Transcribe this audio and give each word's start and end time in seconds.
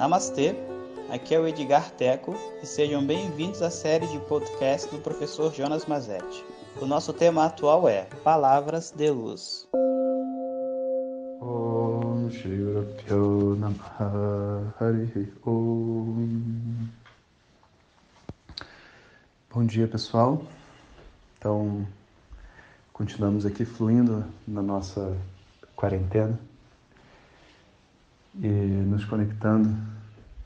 Namastê, 0.00 0.54
aqui 1.10 1.34
é 1.34 1.38
o 1.38 1.46
Edgar 1.46 1.90
Teco 1.90 2.34
e 2.62 2.66
sejam 2.66 3.06
bem-vindos 3.06 3.60
à 3.60 3.68
série 3.68 4.06
de 4.06 4.18
podcast 4.20 4.90
do 4.90 4.98
professor 4.98 5.52
Jonas 5.52 5.84
Mazetti. 5.84 6.42
O 6.80 6.86
nosso 6.86 7.12
tema 7.12 7.44
atual 7.44 7.86
é 7.86 8.06
Palavras 8.24 8.90
de 8.92 9.10
Luz. 9.10 9.68
Bom 19.52 19.66
dia, 19.66 19.86
pessoal. 19.86 20.42
Então, 21.36 21.86
continuamos 22.90 23.44
aqui 23.44 23.66
fluindo 23.66 24.24
na 24.48 24.62
nossa 24.62 25.14
quarentena 25.76 26.40
e 28.34 28.48
nos 28.48 29.04
conectando 29.04 29.76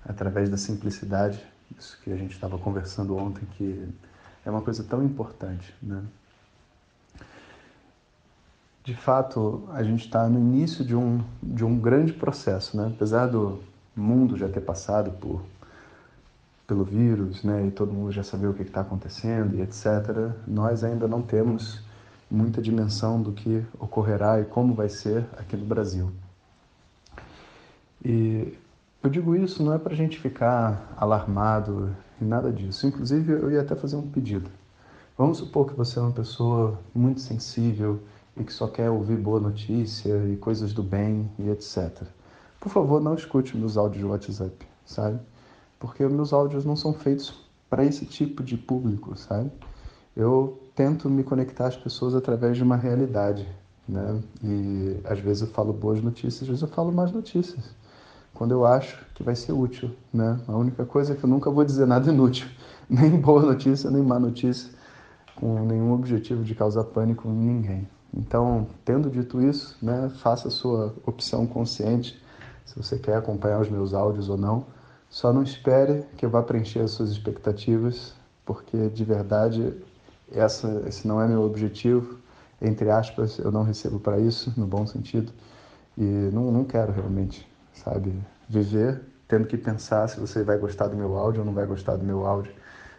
através 0.04 0.48
da 0.48 0.56
simplicidade, 0.56 1.42
isso 1.78 1.98
que 2.02 2.12
a 2.12 2.16
gente 2.16 2.32
estava 2.32 2.58
conversando 2.58 3.16
ontem, 3.16 3.46
que 3.56 3.88
é 4.44 4.50
uma 4.50 4.62
coisa 4.62 4.84
tão 4.84 5.02
importante, 5.02 5.74
né? 5.82 6.02
De 8.84 8.94
fato, 8.94 9.66
a 9.72 9.82
gente 9.82 10.04
está 10.04 10.28
no 10.28 10.38
início 10.38 10.84
de 10.84 10.94
um, 10.94 11.24
de 11.42 11.64
um 11.64 11.78
grande 11.78 12.12
processo, 12.12 12.76
né? 12.76 12.92
Apesar 12.94 13.26
do 13.26 13.62
mundo 13.96 14.36
já 14.36 14.48
ter 14.48 14.60
passado 14.60 15.10
por 15.12 15.42
pelo 16.66 16.84
vírus, 16.84 17.42
né, 17.42 17.66
e 17.66 17.70
todo 17.70 17.92
mundo 17.92 18.10
já 18.10 18.22
saber 18.22 18.46
o 18.46 18.54
que 18.54 18.62
está 18.62 18.80
acontecendo 18.80 19.54
e 19.56 19.60
etc., 19.60 20.32
nós 20.46 20.82
ainda 20.82 21.06
não 21.06 21.20
temos 21.20 21.82
muita 22.30 22.62
dimensão 22.62 23.20
do 23.20 23.32
que 23.32 23.62
ocorrerá 23.78 24.40
e 24.40 24.44
como 24.44 24.74
vai 24.74 24.88
ser 24.88 25.26
aqui 25.36 25.56
no 25.56 25.66
Brasil. 25.66 26.10
E 28.04 28.52
eu 29.02 29.08
digo 29.08 29.34
isso 29.34 29.62
não 29.62 29.72
é 29.72 29.78
para 29.78 29.94
a 29.94 29.96
gente 29.96 30.18
ficar 30.18 30.94
alarmado 30.96 31.94
e 32.20 32.24
nada 32.24 32.52
disso. 32.52 32.86
Inclusive, 32.86 33.32
eu 33.32 33.50
ia 33.50 33.62
até 33.62 33.74
fazer 33.74 33.96
um 33.96 34.06
pedido. 34.06 34.50
Vamos 35.16 35.38
supor 35.38 35.66
que 35.66 35.74
você 35.74 35.98
é 35.98 36.02
uma 36.02 36.10
pessoa 36.12 36.78
muito 36.94 37.20
sensível 37.20 38.00
e 38.36 38.44
que 38.44 38.52
só 38.52 38.66
quer 38.66 38.90
ouvir 38.90 39.16
boa 39.16 39.40
notícia 39.40 40.12
e 40.28 40.36
coisas 40.36 40.72
do 40.72 40.82
bem 40.82 41.30
e 41.38 41.48
etc. 41.48 42.02
Por 42.60 42.70
favor, 42.70 43.00
não 43.00 43.14
escute 43.14 43.56
meus 43.56 43.76
áudios 43.76 43.98
de 44.00 44.04
WhatsApp, 44.06 44.66
sabe? 44.84 45.20
Porque 45.78 46.06
meus 46.06 46.32
áudios 46.32 46.64
não 46.64 46.76
são 46.76 46.92
feitos 46.92 47.32
para 47.70 47.84
esse 47.84 48.04
tipo 48.04 48.42
de 48.42 48.56
público, 48.56 49.16
sabe? 49.16 49.50
Eu 50.16 50.60
tento 50.74 51.08
me 51.08 51.22
conectar 51.22 51.68
às 51.68 51.76
pessoas 51.76 52.14
através 52.14 52.56
de 52.56 52.62
uma 52.62 52.76
realidade, 52.76 53.46
né? 53.88 54.20
E 54.42 55.00
às 55.04 55.20
vezes 55.20 55.42
eu 55.42 55.48
falo 55.48 55.72
boas 55.72 56.02
notícias, 56.02 56.42
às 56.42 56.48
vezes 56.48 56.62
eu 56.62 56.68
falo 56.68 56.92
más 56.92 57.12
notícias 57.12 57.83
quando 58.34 58.50
eu 58.50 58.66
acho 58.66 58.98
que 59.14 59.22
vai 59.22 59.36
ser 59.36 59.52
útil, 59.52 59.90
né? 60.12 60.38
A 60.46 60.52
única 60.52 60.84
coisa 60.84 61.12
é 61.12 61.16
que 61.16 61.24
eu 61.24 61.30
nunca 61.30 61.50
vou 61.50 61.64
dizer 61.64 61.86
nada 61.86 62.10
inútil, 62.12 62.48
nem 62.90 63.10
boa 63.10 63.42
notícia, 63.42 63.90
nem 63.90 64.02
má 64.02 64.18
notícia, 64.18 64.70
com 65.36 65.64
nenhum 65.64 65.92
objetivo 65.92 66.42
de 66.42 66.54
causar 66.54 66.84
pânico 66.84 67.28
em 67.28 67.32
ninguém. 67.32 67.88
Então, 68.12 68.66
tendo 68.84 69.08
dito 69.08 69.40
isso, 69.40 69.76
né, 69.82 70.10
faça 70.20 70.48
a 70.48 70.50
sua 70.50 70.94
opção 71.06 71.46
consciente, 71.46 72.22
se 72.64 72.76
você 72.76 72.98
quer 72.98 73.16
acompanhar 73.16 73.60
os 73.60 73.68
meus 73.68 73.94
áudios 73.94 74.28
ou 74.28 74.36
não. 74.36 74.66
Só 75.08 75.32
não 75.32 75.42
espere 75.42 76.04
que 76.16 76.26
eu 76.26 76.30
vá 76.30 76.42
preencher 76.42 76.80
as 76.80 76.90
suas 76.90 77.10
expectativas, 77.10 78.14
porque 78.44 78.88
de 78.88 79.04
verdade 79.04 79.74
essa, 80.32 80.82
esse 80.86 81.06
não 81.06 81.20
é 81.20 81.28
meu 81.28 81.42
objetivo. 81.42 82.18
Entre 82.60 82.90
aspas, 82.90 83.38
eu 83.38 83.52
não 83.52 83.62
recebo 83.62 84.00
para 84.00 84.18
isso, 84.18 84.52
no 84.56 84.66
bom 84.66 84.86
sentido, 84.86 85.32
e 85.96 86.02
não, 86.02 86.50
não 86.50 86.64
quero 86.64 86.92
realmente 86.92 87.46
sabe? 87.74 88.14
Viver 88.48 89.00
tendo 89.28 89.46
que 89.46 89.56
pensar 89.56 90.08
se 90.08 90.20
você 90.20 90.42
vai 90.42 90.58
gostar 90.58 90.88
do 90.88 90.96
meu 90.96 91.16
áudio 91.16 91.40
ou 91.40 91.46
não 91.46 91.52
vai 91.52 91.66
gostar 91.66 91.96
do 91.96 92.04
meu 92.04 92.26
áudio. 92.26 92.52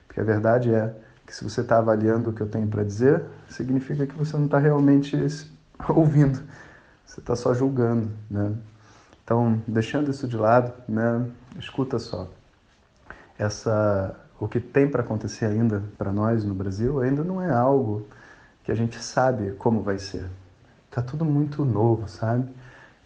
Porque 0.07 0.19
a 0.19 0.23
verdade 0.23 0.73
é 0.73 0.93
que 1.25 1.35
se 1.35 1.43
você 1.43 1.61
está 1.61 1.77
avaliando 1.77 2.29
o 2.29 2.33
que 2.33 2.41
eu 2.41 2.47
tenho 2.47 2.67
para 2.67 2.83
dizer, 2.83 3.23
significa 3.49 4.05
que 4.05 4.15
você 4.15 4.35
não 4.37 4.45
está 4.45 4.59
realmente 4.59 5.15
ouvindo, 5.89 6.41
você 7.05 7.19
está 7.19 7.35
só 7.35 7.53
julgando, 7.53 8.11
né? 8.29 8.53
Então, 9.23 9.61
deixando 9.67 10.11
isso 10.11 10.27
de 10.27 10.37
lado, 10.37 10.71
né? 10.87 11.25
Escuta 11.57 11.97
só. 11.97 12.29
Essa, 13.39 14.15
o 14.39 14.47
que 14.47 14.59
tem 14.59 14.87
para 14.87 15.01
acontecer 15.01 15.45
ainda 15.45 15.83
para 15.97 16.11
nós 16.11 16.43
no 16.43 16.53
Brasil 16.53 17.01
ainda 17.01 17.23
não 17.23 17.41
é 17.41 17.51
algo 17.51 18.07
que 18.63 18.71
a 18.71 18.75
gente 18.75 19.01
sabe 19.01 19.51
como 19.53 19.81
vai 19.81 19.97
ser. 19.97 20.29
Tá 20.91 21.01
tudo 21.01 21.25
muito 21.25 21.65
novo, 21.65 22.07
sabe? 22.07 22.47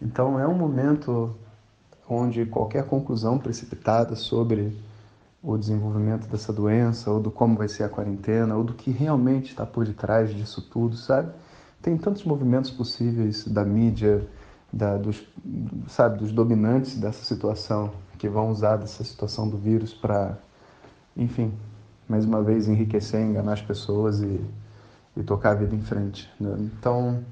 Então 0.02 0.40
é 0.40 0.46
um 0.48 0.54
momento 0.54 1.36
onde 2.10 2.46
qualquer 2.46 2.86
conclusão 2.86 3.38
precipitada 3.38 4.16
sobre 4.16 4.76
o 5.42 5.58
desenvolvimento 5.58 6.28
dessa 6.28 6.52
doença, 6.52 7.10
ou 7.12 7.20
do 7.20 7.32
como 7.32 7.56
vai 7.56 7.68
ser 7.68 7.84
a 7.84 7.90
quarentena, 7.90 8.56
ou 8.56 8.64
do 8.64 8.74
que 8.74 8.92
realmente 8.92 9.52
está 9.52 9.66
por 9.66 9.86
detrás 9.86 10.34
disso 10.34 10.62
tudo, 10.62 10.96
sabe? 10.98 11.32
Tem 11.82 11.98
tantos 11.98 12.26
movimentos 12.26 12.72
possíveis 12.72 13.48
da 13.48 13.64
mídia, 13.64 14.28
da, 14.74 14.98
dos, 14.98 15.24
sabe, 15.88 16.20
dos 16.20 16.32
dominantes 16.32 16.98
dessa 16.98 17.24
situação, 17.24 17.92
que 18.18 18.28
vão 18.28 18.50
usar 18.50 18.76
dessa 18.76 19.04
situação 19.04 19.48
do 19.48 19.56
vírus 19.56 19.94
para, 19.94 20.38
enfim, 21.16 21.54
mais 22.08 22.26
uma 22.26 22.44
vez 22.44 22.68
enriquecer, 22.68 23.22
enganar 23.22 23.54
as 23.54 23.62
pessoas 23.62 24.20
e, 24.20 24.42
e 25.16 25.24
tocar 25.24 25.52
a 25.52 25.56
vida 25.56 25.74
em 25.74 25.82
frente. 25.82 26.30
Né? 26.38 26.54
Então, 26.60 27.24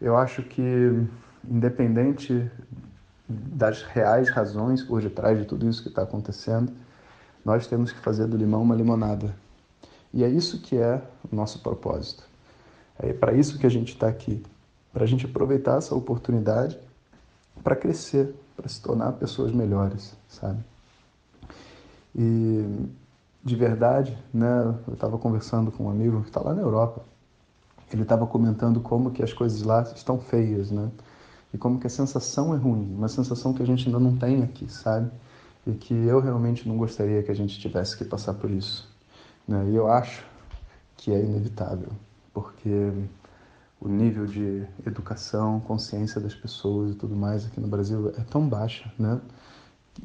eu 0.00 0.16
acho 0.16 0.42
que, 0.42 1.04
independente 1.48 2.48
das 3.30 3.82
reais 3.82 4.28
razões 4.28 4.82
por 4.82 5.00
detrás 5.00 5.38
de 5.38 5.44
tudo 5.44 5.68
isso 5.68 5.82
que 5.82 5.88
está 5.88 6.02
acontecendo, 6.02 6.72
nós 7.44 7.66
temos 7.66 7.92
que 7.92 7.98
fazer 8.00 8.26
do 8.26 8.36
limão 8.36 8.62
uma 8.62 8.74
limonada. 8.74 9.34
E 10.12 10.24
é 10.24 10.28
isso 10.28 10.60
que 10.60 10.76
é 10.76 11.00
o 11.30 11.34
nosso 11.34 11.60
propósito. 11.60 12.24
É 12.98 13.12
para 13.12 13.32
isso 13.32 13.58
que 13.58 13.66
a 13.66 13.70
gente 13.70 13.94
está 13.94 14.08
aqui, 14.08 14.42
para 14.92 15.04
a 15.04 15.06
gente 15.06 15.24
aproveitar 15.24 15.78
essa 15.78 15.94
oportunidade 15.94 16.78
para 17.62 17.76
crescer, 17.76 18.34
para 18.56 18.68
se 18.68 18.82
tornar 18.82 19.12
pessoas 19.12 19.52
melhores, 19.52 20.14
sabe? 20.28 20.58
E 22.14 22.88
de 23.42 23.56
verdade, 23.56 24.18
né? 24.34 24.74
Eu 24.86 24.94
estava 24.94 25.16
conversando 25.16 25.70
com 25.70 25.84
um 25.84 25.90
amigo 25.90 26.20
que 26.22 26.28
está 26.28 26.40
lá 26.40 26.52
na 26.52 26.62
Europa. 26.62 27.02
Ele 27.92 28.02
estava 28.02 28.26
comentando 28.26 28.80
como 28.80 29.10
que 29.10 29.22
as 29.22 29.32
coisas 29.32 29.62
lá 29.62 29.82
estão 29.82 30.18
feias, 30.18 30.70
né? 30.70 30.90
E 31.52 31.58
como 31.58 31.80
que 31.80 31.86
a 31.86 31.90
sensação 31.90 32.54
é 32.54 32.56
ruim, 32.56 32.94
uma 32.94 33.08
sensação 33.08 33.52
que 33.52 33.62
a 33.62 33.66
gente 33.66 33.86
ainda 33.86 33.98
não 33.98 34.16
tem 34.16 34.42
aqui, 34.42 34.70
sabe? 34.70 35.10
E 35.66 35.72
que 35.72 35.94
eu 35.94 36.20
realmente 36.20 36.68
não 36.68 36.76
gostaria 36.76 37.22
que 37.22 37.30
a 37.30 37.34
gente 37.34 37.58
tivesse 37.58 37.96
que 37.96 38.04
passar 38.04 38.34
por 38.34 38.50
isso. 38.50 38.88
Né? 39.46 39.70
E 39.70 39.76
eu 39.76 39.90
acho 39.90 40.24
que 40.96 41.12
é 41.12 41.20
inevitável, 41.20 41.90
porque 42.32 42.92
o 43.80 43.88
nível 43.88 44.26
de 44.26 44.64
educação, 44.86 45.60
consciência 45.60 46.20
das 46.20 46.34
pessoas 46.34 46.92
e 46.92 46.94
tudo 46.94 47.16
mais 47.16 47.46
aqui 47.46 47.58
no 47.60 47.66
Brasil 47.66 48.12
é 48.16 48.22
tão 48.22 48.46
baixa, 48.46 48.92
né? 48.98 49.20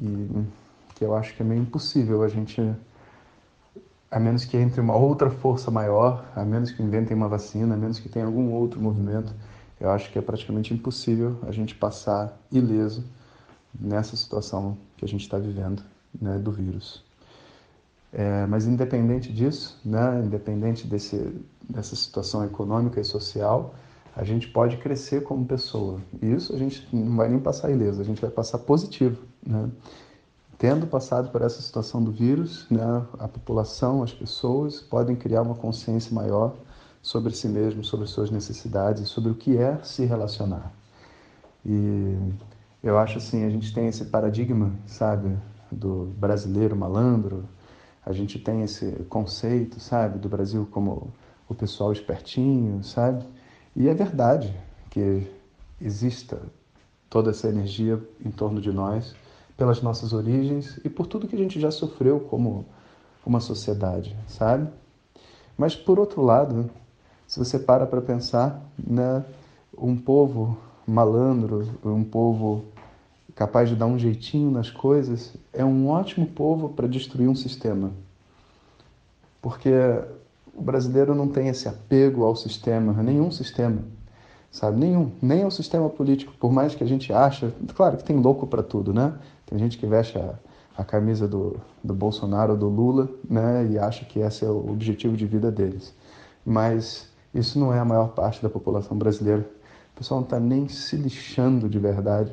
E 0.00 0.46
que 0.94 1.04
eu 1.04 1.14
acho 1.14 1.34
que 1.36 1.42
é 1.42 1.44
meio 1.44 1.60
impossível 1.60 2.22
a 2.22 2.28
gente, 2.28 2.60
a 4.10 4.18
menos 4.18 4.44
que 4.46 4.56
entre 4.56 4.80
uma 4.80 4.96
outra 4.96 5.30
força 5.30 5.70
maior, 5.70 6.24
a 6.34 6.42
menos 6.44 6.70
que 6.70 6.82
inventem 6.82 7.14
uma 7.14 7.28
vacina, 7.28 7.74
a 7.74 7.76
menos 7.76 8.00
que 8.00 8.08
tenha 8.08 8.24
algum 8.24 8.50
outro 8.52 8.80
movimento 8.80 9.32
eu 9.80 9.90
acho 9.90 10.10
que 10.10 10.18
é 10.18 10.22
praticamente 10.22 10.72
impossível 10.72 11.38
a 11.46 11.52
gente 11.52 11.74
passar 11.74 12.38
ileso 12.50 13.04
nessa 13.78 14.16
situação 14.16 14.76
que 14.96 15.04
a 15.04 15.08
gente 15.08 15.22
está 15.22 15.38
vivendo 15.38 15.82
né, 16.20 16.38
do 16.38 16.50
vírus. 16.50 17.04
É, 18.12 18.46
mas 18.46 18.66
independente 18.66 19.30
disso, 19.32 19.78
né, 19.84 20.22
independente 20.24 20.86
desse, 20.86 21.34
dessa 21.68 21.94
situação 21.94 22.44
econômica 22.44 23.00
e 23.00 23.04
social, 23.04 23.74
a 24.14 24.24
gente 24.24 24.48
pode 24.48 24.78
crescer 24.78 25.22
como 25.22 25.44
pessoa. 25.44 26.00
E 26.22 26.32
isso 26.32 26.54
a 26.54 26.58
gente 26.58 26.88
não 26.90 27.16
vai 27.16 27.28
nem 27.28 27.38
passar 27.38 27.70
ileso, 27.70 28.00
a 28.00 28.04
gente 28.04 28.20
vai 28.20 28.30
passar 28.30 28.58
positivo. 28.58 29.22
Né? 29.46 29.68
Tendo 30.56 30.86
passado 30.86 31.30
por 31.30 31.42
essa 31.42 31.60
situação 31.60 32.02
do 32.02 32.10
vírus, 32.10 32.66
né, 32.70 33.04
a 33.18 33.28
população, 33.28 34.02
as 34.02 34.14
pessoas 34.14 34.80
podem 34.80 35.14
criar 35.14 35.42
uma 35.42 35.54
consciência 35.54 36.14
maior 36.14 36.54
sobre 37.06 37.32
si 37.36 37.46
mesmo, 37.46 37.84
sobre 37.84 38.08
suas 38.08 38.32
necessidades, 38.32 39.08
sobre 39.08 39.30
o 39.30 39.34
que 39.36 39.56
é 39.56 39.78
se 39.84 40.04
relacionar. 40.04 40.72
E 41.64 42.18
eu 42.82 42.98
acho 42.98 43.18
assim, 43.18 43.44
a 43.44 43.48
gente 43.48 43.72
tem 43.72 43.86
esse 43.86 44.06
paradigma, 44.06 44.72
sabe, 44.88 45.38
do 45.70 46.12
brasileiro 46.18 46.74
malandro, 46.74 47.48
a 48.04 48.12
gente 48.12 48.40
tem 48.40 48.62
esse 48.62 48.90
conceito, 49.08 49.78
sabe, 49.78 50.18
do 50.18 50.28
Brasil 50.28 50.66
como 50.68 51.12
o 51.48 51.54
pessoal 51.54 51.92
espertinho, 51.92 52.82
sabe? 52.82 53.24
E 53.76 53.88
é 53.88 53.94
verdade 53.94 54.52
que 54.90 55.30
exista 55.80 56.42
toda 57.08 57.30
essa 57.30 57.48
energia 57.48 58.02
em 58.24 58.32
torno 58.32 58.60
de 58.60 58.72
nós, 58.72 59.14
pelas 59.56 59.80
nossas 59.80 60.12
origens 60.12 60.80
e 60.84 60.90
por 60.90 61.06
tudo 61.06 61.28
que 61.28 61.36
a 61.36 61.38
gente 61.38 61.60
já 61.60 61.70
sofreu 61.70 62.18
como 62.18 62.66
uma 63.24 63.38
sociedade, 63.38 64.16
sabe? 64.26 64.68
Mas 65.56 65.76
por 65.76 66.00
outro 66.00 66.20
lado, 66.20 66.68
se 67.26 67.38
você 67.38 67.58
para 67.58 67.86
para 67.86 68.00
pensar, 68.00 68.62
né, 68.78 69.24
um 69.76 69.96
povo 69.96 70.56
malandro, 70.86 71.68
um 71.84 72.04
povo 72.04 72.64
capaz 73.34 73.68
de 73.68 73.76
dar 73.76 73.86
um 73.86 73.98
jeitinho 73.98 74.50
nas 74.50 74.70
coisas, 74.70 75.34
é 75.52 75.64
um 75.64 75.88
ótimo 75.88 76.26
povo 76.26 76.70
para 76.70 76.86
destruir 76.86 77.28
um 77.28 77.34
sistema. 77.34 77.90
Porque 79.42 79.70
o 80.54 80.62
brasileiro 80.62 81.14
não 81.14 81.28
tem 81.28 81.48
esse 81.48 81.68
apego 81.68 82.24
ao 82.24 82.34
sistema, 82.34 82.92
nenhum 83.02 83.30
sistema, 83.30 83.82
sabe? 84.50 84.78
Nenhum, 84.78 85.12
nem 85.20 85.42
ao 85.42 85.50
sistema 85.50 85.90
político, 85.90 86.32
por 86.40 86.50
mais 86.50 86.74
que 86.74 86.82
a 86.82 86.86
gente 86.86 87.12
acha, 87.12 87.52
claro 87.74 87.98
que 87.98 88.04
tem 88.04 88.16
louco 88.16 88.46
para 88.46 88.62
tudo, 88.62 88.94
né? 88.94 89.12
Tem 89.44 89.58
gente 89.58 89.76
que 89.76 89.86
veste 89.86 90.16
a, 90.16 90.34
a 90.76 90.82
camisa 90.82 91.28
do, 91.28 91.60
do 91.84 91.92
Bolsonaro 91.92 92.56
do 92.56 92.68
Lula, 92.68 93.08
né? 93.28 93.68
E 93.70 93.78
acha 93.78 94.04
que 94.06 94.20
esse 94.20 94.44
é 94.44 94.48
o 94.48 94.70
objetivo 94.70 95.16
de 95.16 95.26
vida 95.26 95.50
deles. 95.50 95.94
Mas 96.44 97.08
isso 97.34 97.58
não 97.58 97.72
é 97.72 97.78
a 97.78 97.84
maior 97.84 98.08
parte 98.08 98.42
da 98.42 98.48
população 98.48 98.96
brasileira. 98.96 99.48
O 99.94 99.98
pessoal 99.98 100.20
não 100.20 100.26
está 100.26 100.38
nem 100.38 100.68
se 100.68 100.96
lixando 100.96 101.68
de 101.68 101.78
verdade 101.78 102.32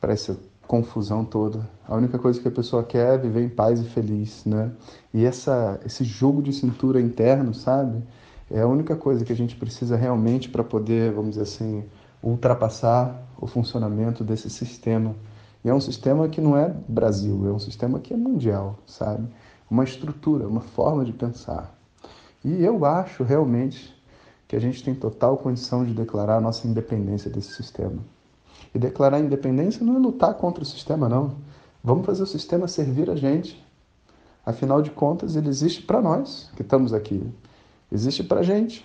para 0.00 0.12
essa 0.12 0.38
confusão 0.66 1.24
toda. 1.24 1.68
A 1.86 1.96
única 1.96 2.16
coisa 2.16 2.40
que 2.40 2.46
a 2.46 2.50
pessoa 2.50 2.84
quer 2.84 3.14
é 3.14 3.18
viver 3.18 3.42
em 3.42 3.48
paz 3.48 3.80
e 3.80 3.84
feliz, 3.84 4.44
né? 4.44 4.70
E 5.12 5.24
essa, 5.24 5.80
esse 5.84 6.04
jogo 6.04 6.40
de 6.40 6.52
cintura 6.52 7.00
interno, 7.00 7.52
sabe? 7.52 8.02
É 8.48 8.60
a 8.60 8.68
única 8.68 8.94
coisa 8.94 9.24
que 9.24 9.32
a 9.32 9.36
gente 9.36 9.56
precisa 9.56 9.96
realmente 9.96 10.48
para 10.48 10.62
poder, 10.62 11.12
vamos 11.12 11.30
dizer 11.30 11.42
assim, 11.42 11.84
ultrapassar 12.22 13.20
o 13.40 13.48
funcionamento 13.48 14.22
desse 14.22 14.48
sistema. 14.48 15.16
E 15.64 15.68
é 15.68 15.74
um 15.74 15.80
sistema 15.80 16.28
que 16.28 16.40
não 16.40 16.56
é 16.56 16.72
Brasil, 16.88 17.48
é 17.48 17.52
um 17.52 17.58
sistema 17.58 17.98
que 17.98 18.14
é 18.14 18.16
mundial, 18.16 18.78
sabe? 18.86 19.28
Uma 19.68 19.82
estrutura, 19.82 20.46
uma 20.46 20.60
forma 20.60 21.04
de 21.04 21.12
pensar. 21.12 21.76
E 22.44 22.64
eu 22.64 22.84
acho 22.84 23.22
realmente 23.22 23.94
que 24.48 24.56
a 24.56 24.60
gente 24.60 24.82
tem 24.82 24.94
total 24.94 25.36
condição 25.36 25.84
de 25.84 25.92
declarar 25.92 26.38
a 26.38 26.40
nossa 26.40 26.66
independência 26.66 27.30
desse 27.30 27.52
sistema. 27.52 27.98
E 28.74 28.78
declarar 28.78 29.20
independência 29.20 29.84
não 29.84 29.96
é 29.96 29.98
lutar 29.98 30.34
contra 30.34 30.62
o 30.62 30.66
sistema, 30.66 31.08
não. 31.08 31.36
Vamos 31.84 32.04
fazer 32.04 32.22
o 32.22 32.26
sistema 32.26 32.66
servir 32.66 33.10
a 33.10 33.16
gente. 33.16 33.62
Afinal 34.44 34.80
de 34.82 34.90
contas, 34.90 35.36
ele 35.36 35.48
existe 35.48 35.82
para 35.82 36.00
nós 36.00 36.50
que 36.56 36.62
estamos 36.62 36.92
aqui. 36.92 37.22
Existe 37.92 38.24
para 38.24 38.40
a 38.40 38.42
gente, 38.42 38.84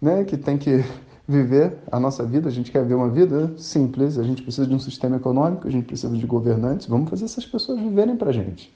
né? 0.00 0.24
que 0.24 0.36
tem 0.36 0.58
que 0.58 0.84
viver 1.26 1.78
a 1.90 2.00
nossa 2.00 2.24
vida. 2.24 2.48
A 2.48 2.52
gente 2.52 2.70
quer 2.70 2.84
ver 2.84 2.94
uma 2.94 3.08
vida 3.08 3.52
simples, 3.56 4.18
a 4.18 4.22
gente 4.22 4.42
precisa 4.42 4.66
de 4.66 4.74
um 4.74 4.78
sistema 4.78 5.16
econômico, 5.16 5.68
a 5.68 5.70
gente 5.70 5.86
precisa 5.86 6.16
de 6.16 6.26
governantes. 6.26 6.86
Vamos 6.86 7.08
fazer 7.08 7.26
essas 7.26 7.46
pessoas 7.46 7.78
viverem 7.78 8.16
para 8.16 8.30
a 8.30 8.32
gente. 8.32 8.74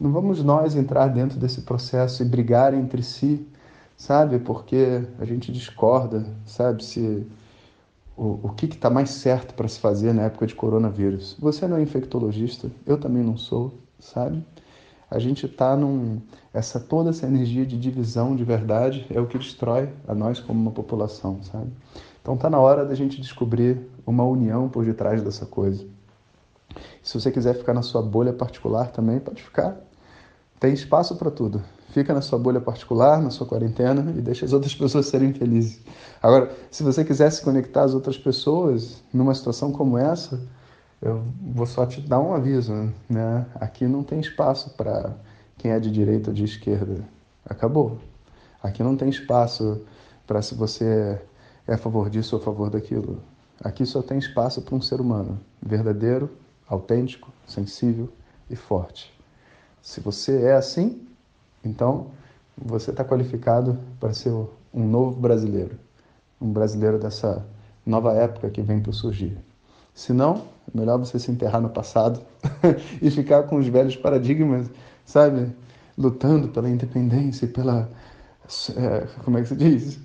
Não 0.00 0.10
vamos 0.10 0.42
nós 0.42 0.74
entrar 0.74 1.08
dentro 1.08 1.38
desse 1.38 1.62
processo 1.62 2.22
e 2.22 2.26
brigar 2.26 2.74
entre 2.74 3.02
si, 3.02 3.46
sabe? 3.96 4.38
Porque 4.38 5.04
a 5.18 5.24
gente 5.24 5.52
discorda, 5.52 6.26
sabe? 6.44 6.84
Se 6.84 7.26
o, 8.16 8.40
o 8.42 8.48
que 8.50 8.66
está 8.66 8.90
mais 8.90 9.10
certo 9.10 9.54
para 9.54 9.68
se 9.68 9.78
fazer 9.80 10.12
na 10.12 10.22
época 10.22 10.46
de 10.46 10.54
coronavírus. 10.54 11.36
Você 11.38 11.66
não 11.66 11.76
é 11.76 11.82
infectologista, 11.82 12.70
eu 12.86 12.98
também 12.98 13.22
não 13.22 13.36
sou, 13.36 13.74
sabe? 13.98 14.44
A 15.10 15.18
gente 15.18 15.44
está 15.46 15.76
num. 15.76 16.20
Essa, 16.54 16.80
toda 16.80 17.10
essa 17.10 17.26
energia 17.26 17.66
de 17.66 17.78
divisão 17.78 18.34
de 18.34 18.44
verdade 18.44 19.06
é 19.10 19.20
o 19.20 19.26
que 19.26 19.38
destrói 19.38 19.90
a 20.08 20.14
nós 20.14 20.40
como 20.40 20.60
uma 20.60 20.70
população, 20.70 21.42
sabe? 21.42 21.70
Então 22.20 22.34
está 22.34 22.48
na 22.48 22.58
hora 22.58 22.84
da 22.84 22.94
gente 22.94 23.20
descobrir 23.20 23.78
uma 24.06 24.24
união 24.24 24.68
por 24.68 24.84
detrás 24.84 25.22
dessa 25.22 25.44
coisa. 25.44 25.84
Se 27.02 27.18
você 27.18 27.30
quiser 27.30 27.54
ficar 27.54 27.74
na 27.74 27.82
sua 27.82 28.02
bolha 28.02 28.32
particular 28.32 28.90
também, 28.90 29.18
pode 29.18 29.42
ficar. 29.42 29.76
Tem 30.58 30.72
espaço 30.72 31.16
para 31.16 31.30
tudo. 31.30 31.62
Fica 31.90 32.14
na 32.14 32.20
sua 32.22 32.38
bolha 32.38 32.60
particular, 32.60 33.20
na 33.20 33.30
sua 33.30 33.46
quarentena 33.46 34.12
e 34.16 34.20
deixa 34.20 34.46
as 34.46 34.52
outras 34.52 34.72
pessoas 34.76 35.06
serem 35.06 35.32
felizes. 35.32 35.80
Agora, 36.22 36.50
se 36.70 36.82
você 36.82 37.04
quiser 37.04 37.30
se 37.30 37.42
conectar 37.42 37.82
às 37.82 37.94
outras 37.94 38.16
pessoas 38.16 39.02
numa 39.12 39.34
situação 39.34 39.72
como 39.72 39.98
essa, 39.98 40.40
eu 41.02 41.24
vou 41.40 41.66
só 41.66 41.84
te 41.84 42.00
dar 42.00 42.20
um 42.20 42.32
aviso, 42.32 42.72
né? 43.10 43.44
Aqui 43.56 43.86
não 43.86 44.04
tem 44.04 44.20
espaço 44.20 44.70
para 44.70 45.16
quem 45.58 45.72
é 45.72 45.80
de 45.80 45.90
direita 45.90 46.30
ou 46.30 46.34
de 46.34 46.44
esquerda. 46.44 47.04
Acabou. 47.44 47.98
Aqui 48.62 48.82
não 48.82 48.96
tem 48.96 49.08
espaço 49.08 49.82
para 50.26 50.40
se 50.40 50.54
você 50.54 51.20
é 51.66 51.74
a 51.74 51.78
favor 51.78 52.08
disso 52.08 52.36
ou 52.36 52.40
a 52.40 52.44
favor 52.44 52.70
daquilo. 52.70 53.20
Aqui 53.62 53.84
só 53.84 54.00
tem 54.00 54.18
espaço 54.18 54.62
para 54.62 54.74
um 54.74 54.80
ser 54.80 55.00
humano 55.00 55.40
verdadeiro, 55.60 56.30
autêntico, 56.68 57.30
sensível 57.46 58.08
e 58.48 58.56
forte. 58.56 59.12
Se 59.80 60.00
você 60.00 60.42
é 60.42 60.54
assim, 60.54 61.06
então, 61.64 62.08
você 62.56 62.90
está 62.90 63.04
qualificado 63.04 63.78
para 63.98 64.12
ser 64.12 64.30
um 64.72 64.86
novo 64.86 65.20
brasileiro, 65.20 65.78
um 66.40 66.52
brasileiro 66.52 66.98
dessa 66.98 67.44
nova 67.84 68.12
época 68.12 68.50
que 68.50 68.62
vem 68.62 68.80
para 68.80 68.92
surgir. 68.92 69.36
Se 69.94 70.12
não, 70.12 70.44
é 70.72 70.78
melhor 70.78 70.98
você 70.98 71.18
se 71.18 71.30
enterrar 71.30 71.60
no 71.60 71.68
passado 71.68 72.20
e 73.00 73.10
ficar 73.10 73.44
com 73.44 73.56
os 73.56 73.66
velhos 73.66 73.96
paradigmas, 73.96 74.70
sabe? 75.04 75.54
Lutando 75.96 76.48
pela 76.48 76.70
independência 76.70 77.44
e 77.46 77.48
pela. 77.48 77.90
É, 78.76 79.06
como 79.24 79.38
é 79.38 79.42
que 79.42 79.48
se 79.48 79.56
diz? 79.56 79.98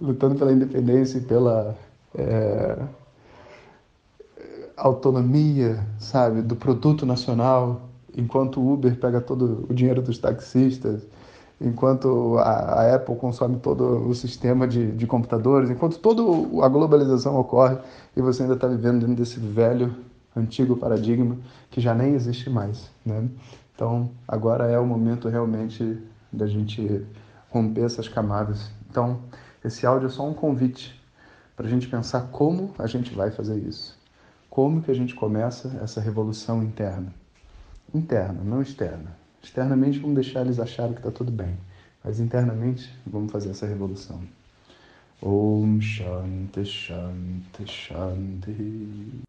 Lutando 0.00 0.36
pela 0.36 0.52
independência 0.52 1.18
e 1.18 1.20
pela. 1.20 1.76
É, 2.16 2.78
autonomia, 4.76 5.86
sabe, 5.98 6.42
do 6.42 6.56
produto 6.56 7.06
nacional, 7.06 7.88
enquanto 8.16 8.60
o 8.60 8.72
Uber 8.72 8.96
pega 8.98 9.20
todo 9.20 9.66
o 9.68 9.74
dinheiro 9.74 10.02
dos 10.02 10.18
taxistas, 10.18 11.02
enquanto 11.60 12.36
a, 12.38 12.50
a 12.82 12.94
Apple 12.96 13.16
consome 13.16 13.58
todo 13.58 14.08
o 14.08 14.14
sistema 14.14 14.66
de, 14.66 14.92
de 14.92 15.06
computadores, 15.06 15.70
enquanto 15.70 15.98
toda 15.98 16.22
a 16.64 16.68
globalização 16.68 17.38
ocorre 17.38 17.78
e 18.16 18.20
você 18.20 18.42
ainda 18.42 18.54
está 18.54 18.66
vivendo 18.66 19.00
dentro 19.00 19.16
desse 19.16 19.38
velho, 19.38 19.94
antigo 20.36 20.76
paradigma 20.76 21.38
que 21.70 21.80
já 21.80 21.94
nem 21.94 22.14
existe 22.14 22.50
mais. 22.50 22.90
Né? 23.06 23.28
Então, 23.74 24.10
agora 24.26 24.70
é 24.70 24.78
o 24.78 24.86
momento 24.86 25.28
realmente 25.28 25.98
da 26.32 26.46
gente 26.46 27.06
romper 27.50 27.84
essas 27.84 28.08
camadas. 28.08 28.70
Então, 28.90 29.20
esse 29.64 29.86
áudio 29.86 30.06
é 30.06 30.10
só 30.10 30.26
um 30.26 30.34
convite 30.34 31.00
para 31.56 31.66
a 31.66 31.70
gente 31.70 31.86
pensar 31.88 32.28
como 32.32 32.74
a 32.78 32.86
gente 32.86 33.14
vai 33.14 33.30
fazer 33.30 33.56
isso. 33.58 33.96
Como 34.54 34.80
que 34.80 34.90
a 34.92 34.94
gente 34.94 35.16
começa 35.16 35.80
essa 35.82 36.00
revolução 36.00 36.62
interna 36.62 37.12
interna, 37.92 38.40
não 38.44 38.62
externa. 38.62 39.16
Externamente 39.42 39.98
vamos 39.98 40.14
deixar 40.14 40.42
eles 40.42 40.60
acharem 40.60 40.92
que 40.92 41.00
está 41.00 41.10
tudo 41.10 41.32
bem, 41.32 41.56
mas 42.04 42.20
internamente 42.20 42.88
vamos 43.04 43.32
fazer 43.32 43.50
essa 43.50 43.66
revolução. 43.66 44.20
Om 45.20 45.80
Shanti 45.80 46.64
Shanti 46.64 47.66
Shanti. 47.66 49.22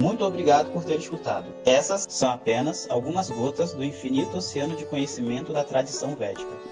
Muito 0.00 0.24
obrigado 0.24 0.72
por 0.72 0.82
ter 0.84 0.96
escutado. 0.96 1.46
Essas 1.64 2.04
são 2.08 2.30
apenas 2.32 2.90
algumas 2.90 3.30
gotas 3.30 3.74
do 3.74 3.84
infinito 3.84 4.36
oceano 4.36 4.74
de 4.76 4.84
conhecimento 4.86 5.52
da 5.52 5.62
tradição 5.62 6.16
védica. 6.16 6.50